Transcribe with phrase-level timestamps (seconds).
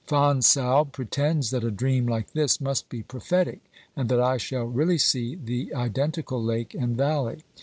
[0.07, 3.59] Fonsalbe pretends that a dream like this must be prophetic,
[3.95, 7.43] and that I shall really see the identical lake and valley.